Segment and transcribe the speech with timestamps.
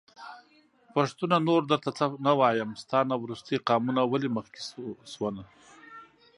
[0.93, 2.69] پښتونه نور درته څه نه وايم..
[2.81, 4.61] ستا نه وروستی قامونه ولي مخکې
[5.13, 5.43] شو نه